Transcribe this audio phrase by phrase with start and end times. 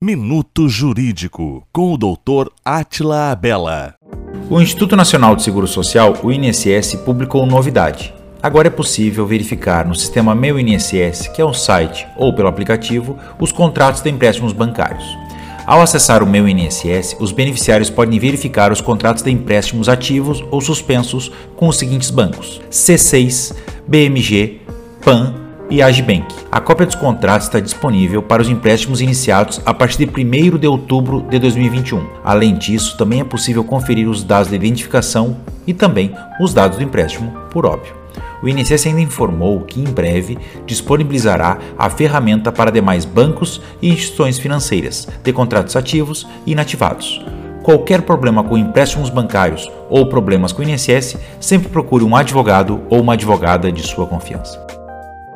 [0.00, 2.52] Minuto Jurídico, com o Dr.
[2.64, 3.96] Atila Abela.
[4.48, 8.14] O Instituto Nacional de Seguro Social, o INSS, publicou novidade.
[8.40, 13.18] Agora é possível verificar no sistema Meu INSS, que é o site ou pelo aplicativo,
[13.40, 15.04] os contratos de empréstimos bancários.
[15.66, 20.60] Ao acessar o Meu INSS, os beneficiários podem verificar os contratos de empréstimos ativos ou
[20.60, 23.52] suspensos com os seguintes bancos: C6,
[23.88, 24.60] BMG,
[25.04, 26.26] PAN, e Agibank.
[26.50, 30.66] A cópia dos contratos está disponível para os empréstimos iniciados a partir de 1 de
[30.66, 32.06] outubro de 2021.
[32.24, 36.84] Além disso, também é possível conferir os dados de identificação e também os dados do
[36.84, 37.98] empréstimo, por óbvio.
[38.42, 44.38] O INSS ainda informou que em breve disponibilizará a ferramenta para demais bancos e instituições
[44.38, 47.24] financeiras de contratos ativos e inativados.
[47.62, 53.00] Qualquer problema com empréstimos bancários ou problemas com o INSS, sempre procure um advogado ou
[53.00, 54.77] uma advogada de sua confiança.